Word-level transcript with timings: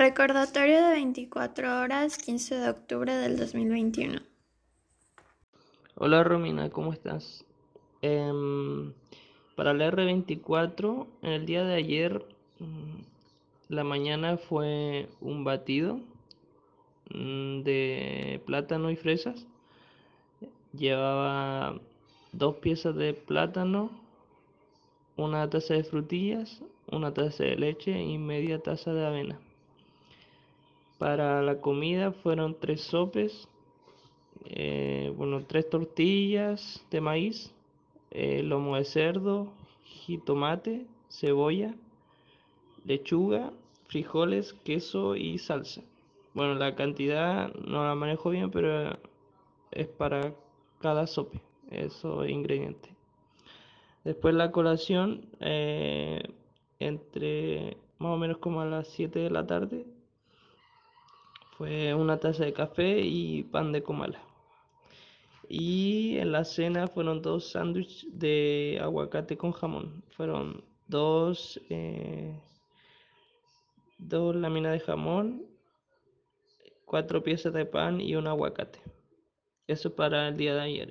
Recordatorio 0.00 0.82
de 0.82 0.92
24 0.92 1.78
horas, 1.78 2.16
15 2.16 2.54
de 2.54 2.70
octubre 2.70 3.12
del 3.12 3.36
2021. 3.36 4.22
Hola 5.94 6.24
Romina, 6.24 6.70
¿cómo 6.70 6.94
estás? 6.94 7.44
Em, 8.00 8.94
para 9.56 9.72
el 9.72 9.82
R24, 9.82 11.06
en 11.20 11.32
el 11.32 11.44
día 11.44 11.64
de 11.64 11.74
ayer, 11.74 12.24
mm, 12.60 13.02
la 13.68 13.84
mañana 13.84 14.38
fue 14.38 15.10
un 15.20 15.44
batido 15.44 16.00
mm, 17.10 17.60
de 17.60 18.42
plátano 18.46 18.90
y 18.90 18.96
fresas. 18.96 19.46
Llevaba 20.72 21.78
dos 22.32 22.54
piezas 22.54 22.96
de 22.96 23.12
plátano, 23.12 23.90
una 25.18 25.50
taza 25.50 25.74
de 25.74 25.84
frutillas, 25.84 26.62
una 26.90 27.12
taza 27.12 27.44
de 27.44 27.56
leche 27.56 28.02
y 28.02 28.16
media 28.16 28.60
taza 28.60 28.94
de 28.94 29.06
avena. 29.06 29.38
Para 31.00 31.40
la 31.40 31.62
comida 31.62 32.12
fueron 32.12 32.60
tres 32.60 32.82
sopes, 32.82 33.48
eh, 34.44 35.10
bueno, 35.16 35.42
tres 35.46 35.70
tortillas 35.70 36.84
de 36.90 37.00
maíz, 37.00 37.54
eh, 38.10 38.42
lomo 38.42 38.76
de 38.76 38.84
cerdo, 38.84 39.50
jitomate, 39.82 40.86
cebolla, 41.08 41.74
lechuga, 42.84 43.50
frijoles, 43.86 44.52
queso 44.52 45.16
y 45.16 45.38
salsa. 45.38 45.80
Bueno, 46.34 46.54
la 46.56 46.74
cantidad 46.74 47.50
no 47.54 47.82
la 47.82 47.94
manejo 47.94 48.28
bien, 48.28 48.50
pero 48.50 48.98
es 49.70 49.88
para 49.88 50.34
cada 50.80 51.06
sope, 51.06 51.40
esos 51.70 52.28
ingredientes. 52.28 52.92
Después 54.04 54.34
la 54.34 54.52
colación, 54.52 55.24
eh, 55.40 56.22
entre 56.78 57.78
más 57.98 58.12
o 58.12 58.18
menos 58.18 58.36
como 58.36 58.60
a 58.60 58.66
las 58.66 58.88
7 58.88 59.18
de 59.18 59.30
la 59.30 59.46
tarde, 59.46 59.86
fue 61.60 61.92
una 61.92 62.16
taza 62.16 62.46
de 62.46 62.54
café 62.54 63.00
y 63.00 63.42
pan 63.42 63.70
de 63.70 63.82
comala. 63.82 64.18
Y 65.46 66.16
en 66.16 66.32
la 66.32 66.42
cena 66.42 66.88
fueron 66.88 67.20
dos 67.20 67.50
sándwiches 67.50 68.06
de 68.18 68.78
aguacate 68.80 69.36
con 69.36 69.52
jamón. 69.52 70.02
Fueron 70.16 70.64
dos, 70.86 71.60
eh, 71.68 72.34
dos 73.98 74.34
láminas 74.36 74.72
de 74.72 74.80
jamón, 74.80 75.42
cuatro 76.86 77.22
piezas 77.22 77.52
de 77.52 77.66
pan 77.66 78.00
y 78.00 78.16
un 78.16 78.26
aguacate. 78.26 78.78
Eso 79.66 79.94
para 79.94 80.28
el 80.28 80.38
día 80.38 80.54
de 80.54 80.60
ayer. 80.62 80.88